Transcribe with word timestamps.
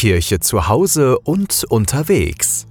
Kirche 0.00 0.40
zu 0.40 0.66
Hause 0.66 1.18
und 1.18 1.62
unterwegs. 1.68 2.66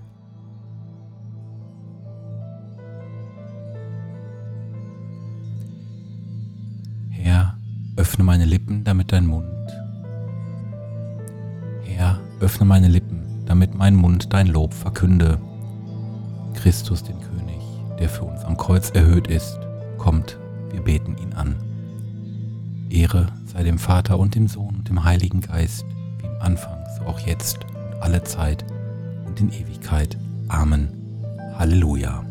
Herr, 7.12 7.56
öffne 7.98 8.24
meine 8.24 8.46
Lippen, 8.46 8.84
damit 8.84 9.12
dein 9.12 9.28
Mund. 9.28 9.46
Herr, 11.84 12.20
öffne 12.40 12.66
meine 12.66 12.88
Lippen, 12.88 13.22
damit 13.46 13.76
mein 13.76 13.94
Mund 13.94 14.34
dein 14.34 14.48
Lob 14.48 14.74
verkünde. 14.74 15.40
Christus, 16.56 17.04
den 17.04 17.20
König, 17.20 17.62
der 18.00 18.10
für 18.10 18.24
uns 18.24 18.44
am 18.44 18.58
Kreuz 18.58 18.90
erhöht 18.90 19.28
ist, 19.28 19.60
kommt, 20.00 20.40
wir 20.72 20.82
beten 20.82 21.16
ihn 21.22 21.34
an. 21.34 21.56
Ehre 22.90 23.28
sei 23.46 23.62
dem 23.62 23.78
Vater 23.78 24.18
und 24.18 24.34
dem 24.34 24.48
Sohn 24.48 24.78
und 24.78 24.90
dem 24.90 25.04
Heiligen 25.04 25.42
Geist, 25.42 25.86
Anfang, 26.40 26.78
so 26.98 27.06
auch 27.06 27.20
jetzt 27.20 27.66
und 27.66 28.02
alle 28.02 28.24
Zeit 28.24 28.66
und 29.26 29.40
in 29.40 29.52
Ewigkeit. 29.52 30.18
Amen. 30.48 30.90
Halleluja. 31.58 32.24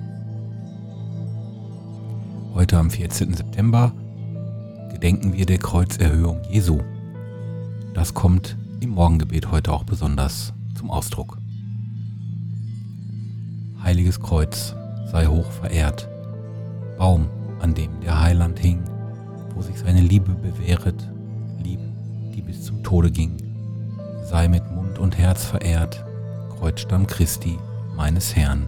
Heute 2.55 2.79
am 2.79 2.91
14. 2.91 3.35
September 3.35 3.93
gedenken 4.91 5.33
wir 5.33 5.47
der 5.47 5.59
Kreuzerhöhung 5.59 6.41
Jesu. 6.51 6.81
Das 7.95 8.15
kommt 8.15 8.57
im 8.81 8.91
Morgengebet 8.91 9.51
heute 9.51 9.73
auch 9.73 9.85
besonders 9.85 10.53
zum 10.77 10.91
Ausdruck. 10.91 11.39
Heiliges 13.83 14.21
Kreuz, 14.21 14.75
sei 15.07 15.27
hoch 15.27 15.51
verehrt. 15.51 16.09
Baum, 16.99 17.29
an 17.61 17.75
dem 17.75 18.01
der 18.01 18.21
Heiland 18.21 18.59
hing, 18.59 18.83
wo 19.55 19.63
sich 19.63 19.79
seine 19.79 20.01
Liebe 20.01 20.33
bewähret, 20.33 21.09
Lieb, 21.63 21.81
die 22.35 22.43
bis 22.43 22.65
zum 22.65 22.83
Tode 22.83 23.11
ging. 23.11 23.48
Sei 24.29 24.47
mit 24.47 24.71
Mund 24.71 24.99
und 24.99 25.17
Herz 25.17 25.47
verehrt, 25.47 26.05
Kreuzstamm 26.59 27.07
Christi, 27.07 27.59
meines 27.97 28.37
Herrn. 28.37 28.67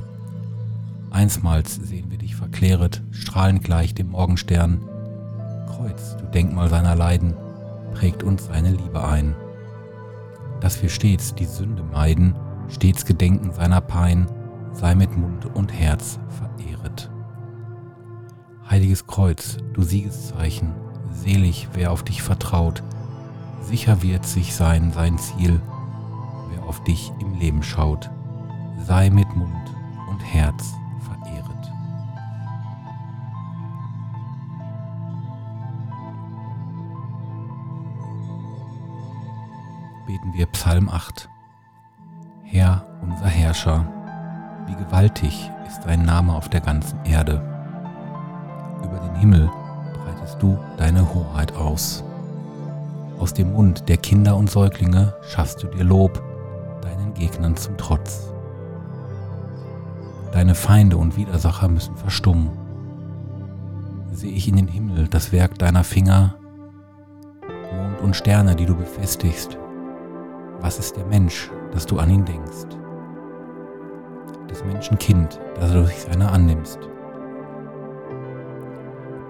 Einsmals 1.10 1.74
sehen 1.74 2.10
wir 2.10 2.16
dich 2.16 2.34
verkläret, 2.34 3.02
strahlend 3.10 3.62
gleich 3.62 3.92
dem 3.92 4.08
Morgenstern. 4.08 4.80
Kreuz, 5.66 6.16
du 6.16 6.24
Denkmal 6.24 6.70
seiner 6.70 6.96
Leiden, 6.96 7.34
prägt 7.92 8.22
uns 8.22 8.46
seine 8.46 8.70
Liebe 8.70 9.04
ein. 9.04 9.36
Dass 10.62 10.80
wir 10.80 10.88
stets 10.88 11.34
die 11.34 11.44
Sünde 11.44 11.82
meiden, 11.82 12.34
stets 12.68 13.04
gedenken 13.04 13.52
seiner 13.52 13.82
Pein, 13.82 14.28
sei 14.72 14.94
mit 14.94 15.14
Mund 15.14 15.44
und 15.44 15.74
Herz 15.74 16.18
verehret. 16.30 17.10
Heiliges 18.70 19.06
Kreuz, 19.06 19.58
du 19.74 19.82
Siegeszeichen, 19.82 20.72
selig 21.12 21.68
wer 21.74 21.92
auf 21.92 22.02
dich 22.02 22.22
vertraut, 22.22 22.82
sicher 23.60 24.02
wird 24.02 24.26
sich 24.26 24.54
sein 24.54 24.92
sein 24.92 25.18
Ziel, 25.18 25.60
wer 26.50 26.64
auf 26.64 26.82
dich 26.84 27.12
im 27.18 27.34
Leben 27.34 27.62
schaut, 27.62 28.10
sei 28.86 29.10
mit 29.10 29.34
Mund 29.36 29.74
und 30.08 30.20
Herz 30.20 30.74
verehret. 31.00 31.72
Beten 40.06 40.32
wir 40.32 40.46
Psalm 40.46 40.88
8. 40.88 41.28
Herr, 42.42 42.84
unser 43.02 43.28
Herrscher, 43.28 43.86
wie 44.66 44.74
gewaltig 44.74 45.50
ist 45.66 45.82
dein 45.84 46.02
Name 46.02 46.34
auf 46.34 46.48
der 46.48 46.60
ganzen 46.60 46.98
Erde. 47.04 47.40
Über 48.82 48.98
den 48.98 49.14
Himmel 49.16 49.50
breitest 49.92 50.42
du 50.42 50.58
deine 50.76 51.14
Hoheit 51.14 51.54
aus. 51.54 52.02
Aus 53.20 53.34
dem 53.34 53.52
Mund 53.52 53.86
der 53.90 53.98
Kinder 53.98 54.34
und 54.34 54.50
Säuglinge 54.50 55.14
schaffst 55.20 55.62
du 55.62 55.66
dir 55.66 55.84
Lob, 55.84 56.22
deinen 56.80 57.12
Gegnern 57.12 57.54
zum 57.54 57.76
Trotz. 57.76 58.32
Deine 60.32 60.54
Feinde 60.54 60.96
und 60.96 61.18
Widersacher 61.18 61.68
müssen 61.68 61.94
verstummen. 61.96 62.48
Sehe 64.10 64.32
ich 64.32 64.48
in 64.48 64.56
den 64.56 64.68
Himmel 64.68 65.06
das 65.06 65.32
Werk 65.32 65.58
deiner 65.58 65.84
Finger, 65.84 66.36
Mond 67.76 68.00
und 68.00 68.16
Sterne, 68.16 68.56
die 68.56 68.64
du 68.64 68.74
befestigst. 68.74 69.58
Was 70.60 70.78
ist 70.78 70.96
der 70.96 71.04
Mensch, 71.04 71.50
dass 71.72 71.84
du 71.84 71.98
an 71.98 72.08
ihn 72.08 72.24
denkst? 72.24 72.74
Das 74.48 74.64
Menschenkind, 74.64 75.38
das 75.56 75.72
du 75.72 75.84
sich 75.84 76.00
seiner 76.00 76.32
annimmst. 76.32 76.78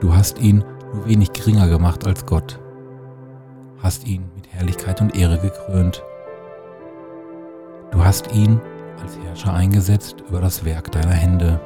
Du 0.01 0.15
hast 0.15 0.39
ihn 0.39 0.65
nur 0.95 1.07
wenig 1.07 1.33
geringer 1.33 1.67
gemacht 1.67 2.07
als 2.07 2.25
Gott, 2.25 2.60
hast 3.83 4.07
ihn 4.07 4.29
mit 4.35 4.53
Herrlichkeit 4.53 5.01
und 5.01 5.17
Ehre 5.17 5.39
gekrönt. 5.39 6.03
Du 7.91 8.05
hast 8.05 8.33
ihn 8.33 8.61
als 9.01 9.19
Herrscher 9.19 9.55
eingesetzt 9.55 10.23
über 10.29 10.41
das 10.41 10.65
Werk 10.65 10.93
deiner 10.93 11.13
Hände, 11.13 11.61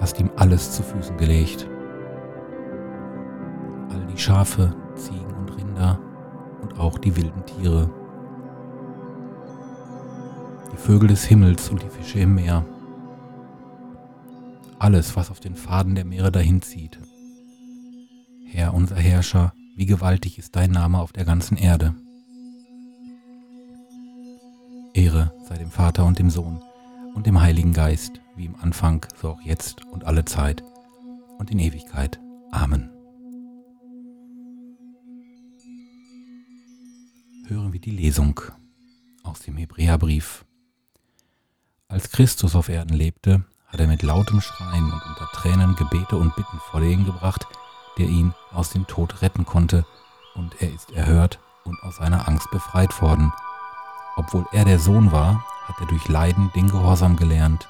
hast 0.00 0.18
ihm 0.18 0.30
alles 0.36 0.72
zu 0.72 0.82
Füßen 0.82 1.16
gelegt. 1.16 1.68
All 3.90 4.06
die 4.06 4.18
Schafe, 4.18 4.74
Ziegen 4.96 5.34
und 5.34 5.56
Rinder 5.56 5.98
und 6.62 6.78
auch 6.78 6.98
die 6.98 7.16
wilden 7.16 7.44
Tiere, 7.46 7.88
die 10.72 10.76
Vögel 10.76 11.08
des 11.08 11.24
Himmels 11.24 11.68
und 11.68 11.82
die 11.82 11.88
Fische 11.88 12.20
im 12.20 12.34
Meer 12.34 12.64
alles, 14.82 15.14
was 15.14 15.30
auf 15.30 15.38
den 15.38 15.54
Faden 15.54 15.94
der 15.94 16.04
Meere 16.04 16.32
dahinzieht. 16.32 16.98
Herr, 18.46 18.74
unser 18.74 18.96
Herrscher, 18.96 19.54
wie 19.74 19.86
gewaltig 19.86 20.38
ist 20.38 20.56
dein 20.56 20.70
Name 20.70 20.98
auf 20.98 21.12
der 21.12 21.24
ganzen 21.24 21.56
Erde. 21.56 21.94
Ehre 24.94 25.32
sei 25.48 25.56
dem 25.56 25.70
Vater 25.70 26.04
und 26.04 26.18
dem 26.18 26.30
Sohn 26.30 26.62
und 27.14 27.26
dem 27.26 27.40
Heiligen 27.40 27.72
Geist, 27.72 28.20
wie 28.36 28.46
im 28.46 28.56
Anfang, 28.56 29.06
so 29.20 29.30
auch 29.30 29.40
jetzt 29.40 29.84
und 29.86 30.04
alle 30.04 30.24
Zeit 30.24 30.62
und 31.38 31.50
in 31.50 31.58
Ewigkeit. 31.58 32.20
Amen. 32.50 32.90
Hören 37.46 37.72
wir 37.72 37.80
die 37.80 37.90
Lesung 37.90 38.40
aus 39.22 39.40
dem 39.40 39.56
Hebräerbrief. 39.56 40.44
Als 41.88 42.10
Christus 42.10 42.54
auf 42.54 42.68
Erden 42.68 42.94
lebte, 42.94 43.44
hat 43.66 43.80
er 43.80 43.86
mit 43.86 44.02
lautem 44.02 44.40
Schreien 44.40 44.84
und 44.84 45.02
unter 45.06 45.28
Tränen 45.32 45.74
Gebete 45.76 46.16
und 46.16 46.34
Bitten 46.36 46.58
vor 46.70 46.80
den 46.80 47.04
gebracht, 47.04 47.46
der 47.98 48.06
ihn 48.06 48.34
aus 48.52 48.70
dem 48.70 48.86
Tod 48.86 49.22
retten 49.22 49.46
konnte, 49.46 49.84
und 50.34 50.60
er 50.60 50.72
ist 50.72 50.90
erhört 50.92 51.38
und 51.64 51.82
aus 51.82 51.96
seiner 51.96 52.28
Angst 52.28 52.50
befreit 52.50 53.02
worden. 53.02 53.32
Obwohl 54.16 54.46
er 54.52 54.64
der 54.64 54.78
Sohn 54.78 55.12
war, 55.12 55.44
hat 55.66 55.76
er 55.80 55.86
durch 55.86 56.08
Leiden 56.08 56.50
den 56.54 56.70
Gehorsam 56.70 57.16
gelernt. 57.16 57.68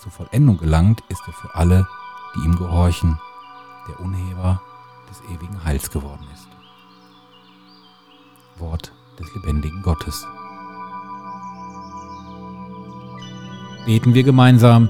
Zur 0.00 0.12
Vollendung 0.12 0.58
gelangt 0.58 1.02
ist 1.08 1.22
er 1.26 1.32
für 1.32 1.54
alle, 1.54 1.86
die 2.34 2.40
ihm 2.40 2.56
gehorchen, 2.56 3.20
der 3.88 4.00
Unheber 4.00 4.60
des 5.10 5.20
ewigen 5.30 5.64
Heils 5.64 5.90
geworden 5.90 6.26
ist. 6.32 6.48
Wort 8.58 8.92
des 9.18 9.32
lebendigen 9.34 9.82
Gottes. 9.82 10.26
Beten 13.84 14.14
wir 14.14 14.22
gemeinsam 14.22 14.88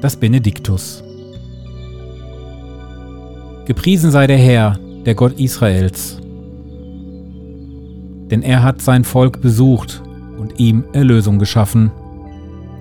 das 0.00 0.18
Benediktus. 0.18 1.04
Gepriesen 3.66 4.10
sei 4.10 4.26
der 4.26 4.38
Herr, 4.38 4.78
der 5.06 5.14
Gott 5.14 5.38
Israels. 5.38 6.18
Denn 8.30 8.42
er 8.42 8.62
hat 8.62 8.82
sein 8.82 9.04
Volk 9.04 9.40
besucht 9.40 10.02
und 10.38 10.58
ihm 10.58 10.84
Erlösung 10.92 11.38
geschaffen. 11.38 11.90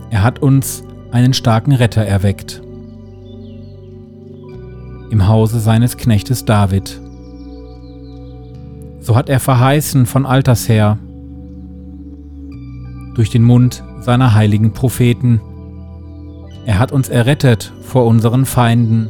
Er 0.10 0.24
hat 0.24 0.40
uns 0.40 0.84
einen 1.12 1.34
starken 1.34 1.74
Retter 1.74 2.04
erweckt. 2.04 2.62
Im 5.12 5.28
Hause 5.28 5.60
seines 5.60 5.98
Knechtes 5.98 6.46
David. 6.46 7.00
So 9.02 9.16
hat 9.16 9.30
er 9.30 9.40
verheißen 9.40 10.06
von 10.06 10.26
alters 10.26 10.70
her, 10.70 10.98
durch 13.14 13.30
den 13.30 13.44
Mund 13.44 13.84
seiner 14.00 14.34
heiligen 14.34 14.74
Propheten, 14.74 15.42
er 16.66 16.80
hat 16.80 16.92
uns 16.92 17.10
errettet 17.10 17.74
vor 17.82 18.06
unseren 18.06 18.46
Feinden 18.46 19.10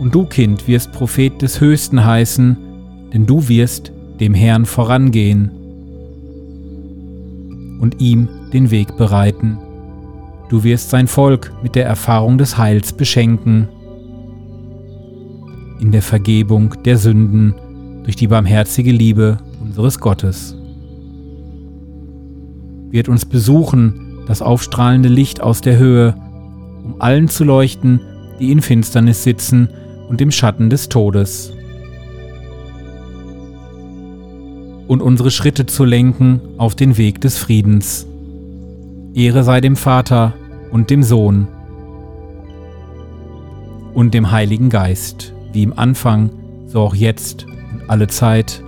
Und 0.00 0.14
du, 0.14 0.24
Kind, 0.24 0.66
wirst 0.66 0.92
Prophet 0.92 1.42
des 1.42 1.60
Höchsten 1.60 2.02
heißen, 2.02 2.56
denn 3.12 3.26
du 3.26 3.48
wirst 3.48 3.92
dem 4.18 4.32
Herrn 4.32 4.64
vorangehen 4.64 5.50
und 7.80 8.00
ihm 8.00 8.26
den 8.50 8.70
Weg 8.70 8.96
bereiten. 8.96 9.58
Du 10.48 10.64
wirst 10.64 10.88
sein 10.88 11.06
Volk 11.06 11.52
mit 11.62 11.74
der 11.74 11.84
Erfahrung 11.84 12.38
des 12.38 12.56
Heils 12.56 12.94
beschenken, 12.94 13.68
in 15.80 15.92
der 15.92 16.00
Vergebung 16.00 16.82
der 16.86 16.96
Sünden 16.96 17.54
durch 18.02 18.16
die 18.16 18.26
barmherzige 18.26 18.92
Liebe 18.92 19.36
unseres 19.60 20.00
Gottes. 20.00 20.56
Wird 22.88 23.10
uns 23.10 23.26
besuchen 23.26 24.22
das 24.26 24.40
aufstrahlende 24.40 25.10
Licht 25.10 25.42
aus 25.42 25.60
der 25.60 25.76
Höhe, 25.76 26.14
um 26.84 26.94
allen 27.00 27.28
zu 27.28 27.44
leuchten, 27.44 28.00
die 28.40 28.50
in 28.50 28.62
Finsternis 28.62 29.24
sitzen 29.24 29.68
und 30.10 30.20
im 30.20 30.32
Schatten 30.32 30.70
des 30.70 30.88
Todes. 30.88 31.52
Und 34.88 35.02
unsere 35.02 35.30
Schritte 35.30 35.66
zu 35.66 35.84
lenken 35.84 36.40
auf 36.58 36.74
den 36.74 36.98
Weg 36.98 37.20
des 37.20 37.38
Friedens. 37.38 38.08
Ehre 39.14 39.44
sei 39.44 39.60
dem 39.60 39.76
Vater 39.76 40.34
und 40.72 40.90
dem 40.90 41.04
Sohn 41.04 41.46
und 43.94 44.12
dem 44.12 44.32
Heiligen 44.32 44.68
Geist, 44.68 45.32
wie 45.52 45.62
im 45.62 45.78
Anfang, 45.78 46.30
so 46.66 46.80
auch 46.80 46.94
jetzt 46.96 47.46
und 47.72 47.88
alle 47.88 48.08
Zeit 48.08 48.64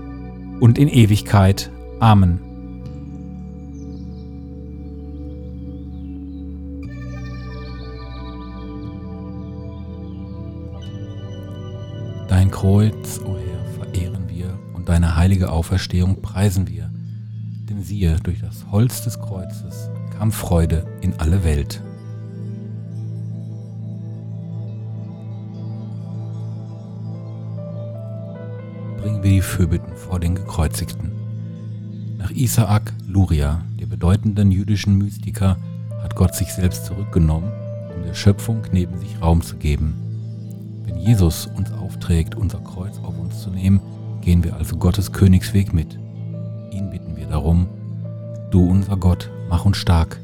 und 0.60 0.78
in 0.78 0.86
Ewigkeit. 0.86 1.72
Amen. 1.98 2.51
Kreuz, 12.52 13.18
o 13.18 13.30
oh 13.30 13.36
Herr, 13.36 13.64
verehren 13.84 14.28
wir 14.28 14.56
und 14.74 14.88
deine 14.88 15.16
heilige 15.16 15.50
Auferstehung 15.50 16.22
preisen 16.22 16.68
wir. 16.68 16.92
Denn 17.68 17.82
siehe, 17.82 18.16
durch 18.22 18.40
das 18.40 18.70
Holz 18.70 19.02
des 19.02 19.18
Kreuzes 19.18 19.90
kam 20.16 20.30
Freude 20.30 20.86
in 21.00 21.14
alle 21.18 21.42
Welt. 21.42 21.82
Bringen 28.98 29.22
wir 29.24 29.30
die 29.30 29.40
Fürbitten 29.40 29.96
vor 29.96 30.20
den 30.20 30.36
Gekreuzigten. 30.36 31.10
Nach 32.18 32.30
Isaak 32.30 32.92
Luria, 33.08 33.64
der 33.80 33.86
bedeutenden 33.86 34.52
jüdischen 34.52 34.98
Mystiker, 34.98 35.56
hat 36.02 36.14
Gott 36.14 36.36
sich 36.36 36.52
selbst 36.52 36.84
zurückgenommen, 36.84 37.50
um 37.96 38.04
der 38.04 38.14
Schöpfung 38.14 38.62
neben 38.72 38.96
sich 38.98 39.20
Raum 39.20 39.40
zu 39.40 39.56
geben. 39.56 40.11
Wenn 40.84 40.96
Jesus 40.96 41.46
uns 41.46 41.72
aufträgt, 41.72 42.34
unser 42.34 42.58
Kreuz 42.58 42.98
auf 42.98 43.18
uns 43.18 43.40
zu 43.40 43.50
nehmen, 43.50 43.80
gehen 44.20 44.44
wir 44.44 44.56
also 44.56 44.76
Gottes 44.76 45.12
Königsweg 45.12 45.72
mit. 45.72 45.98
Ihn 46.70 46.90
bitten 46.90 47.16
wir 47.16 47.26
darum, 47.26 47.68
du 48.50 48.64
unser 48.68 48.96
Gott, 48.96 49.30
mach 49.48 49.64
uns 49.64 49.76
stark, 49.76 50.20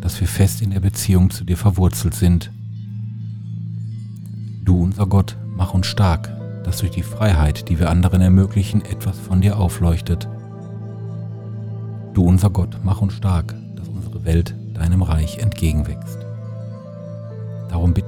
dass 0.00 0.20
wir 0.20 0.28
fest 0.28 0.62
in 0.62 0.70
der 0.70 0.80
Beziehung 0.80 1.30
zu 1.30 1.44
dir 1.44 1.56
verwurzelt 1.56 2.14
sind. 2.14 2.50
Du 4.64 4.82
unser 4.82 5.06
Gott, 5.06 5.36
mach 5.56 5.74
uns 5.74 5.86
stark, 5.86 6.30
dass 6.64 6.78
durch 6.78 6.90
die 6.90 7.02
Freiheit, 7.02 7.68
die 7.68 7.78
wir 7.78 7.90
anderen 7.90 8.20
ermöglichen, 8.20 8.84
etwas 8.84 9.18
von 9.18 9.40
dir 9.40 9.58
aufleuchtet. 9.58 10.28
Du 12.14 12.24
unser 12.24 12.50
Gott, 12.50 12.78
mach 12.82 13.00
uns 13.00 13.14
stark, 13.14 13.54
dass 13.76 13.88
unsere 13.88 14.24
Welt 14.24 14.54
deinem 14.74 15.02
Reich 15.02 15.38
entgegenwächst. 15.38 16.18
Darum 17.68 17.94
bitten 17.94 18.07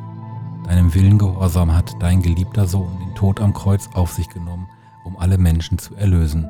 deinem 0.71 0.93
Willen 0.93 1.17
gehorsam 1.17 1.75
hat 1.75 2.01
dein 2.01 2.21
geliebter 2.21 2.65
Sohn 2.65 2.97
den 2.99 3.13
Tod 3.13 3.41
am 3.41 3.53
Kreuz 3.53 3.89
auf 3.93 4.13
sich 4.13 4.29
genommen, 4.29 4.69
um 5.03 5.17
alle 5.17 5.37
Menschen 5.37 5.77
zu 5.77 5.95
erlösen. 5.95 6.49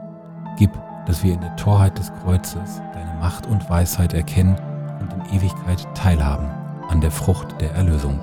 Gib, 0.59 0.69
dass 1.07 1.23
wir 1.23 1.33
in 1.33 1.41
der 1.41 1.55
Torheit 1.55 1.97
des 1.97 2.11
Kreuzes 2.21 2.81
deine 2.93 3.19
Macht 3.19 3.47
und 3.47 3.67
Weisheit 3.67 4.13
erkennen 4.13 4.55
und 4.99 5.11
in 5.11 5.39
Ewigkeit 5.39 5.87
teilhaben 5.95 6.45
an 6.87 7.01
der 7.01 7.09
Frucht 7.09 7.59
der 7.59 7.71
Erlösung. 7.71 8.19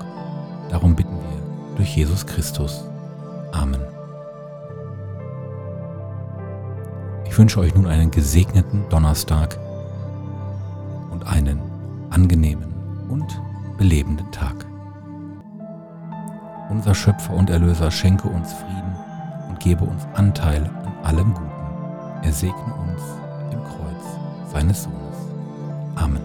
Darum 0.69 0.95
bitten 0.95 1.17
wir 1.17 1.75
durch 1.75 1.97
Jesus 1.97 2.25
Christus. 2.25 2.85
Amen. 3.51 3.81
Ich 7.25 7.37
wünsche 7.37 7.59
euch 7.59 7.75
nun 7.75 7.87
einen 7.87 8.09
gesegneten 8.09 8.87
Donnerstag 8.87 9.59
und 11.11 11.27
einen 11.27 11.59
angenehmen 12.09 12.73
und 13.09 13.41
belebenden 13.77 14.31
Tag. 14.31 14.68
Unser 16.69 16.93
Schöpfer 16.93 17.33
und 17.33 17.49
Erlöser 17.49 17.89
schenke 17.89 18.27
uns 18.27 18.53
Frieden 18.53 18.95
und 19.49 19.59
gebe 19.59 19.83
uns 19.83 20.03
Anteil 20.13 20.69
an 20.85 21.05
allem 21.05 21.33
Guten. 21.33 21.49
Er 22.23 22.31
segne 22.31 22.53
uns 22.53 23.01
im 23.51 23.59
Kreuz 23.63 24.53
seines 24.53 24.83
Sohnes. 24.83 25.17
Amen. 25.95 26.21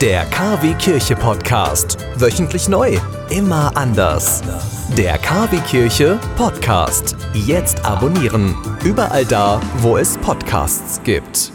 Der 0.00 0.24
KW 0.26 0.74
Kirche 0.74 1.14
Podcast. 1.14 1.98
Wöchentlich 2.16 2.68
neu. 2.68 2.98
Immer 3.28 3.76
anders. 3.76 4.42
Der 4.96 5.18
KW 5.18 5.58
Kirche 5.68 6.18
Podcast. 6.36 7.14
Jetzt 7.34 7.84
abonnieren. 7.84 8.56
Überall 8.82 9.24
da, 9.24 9.60
wo 9.78 9.98
es 9.98 10.18
Podcasts 10.18 11.00
gibt. 11.04 11.52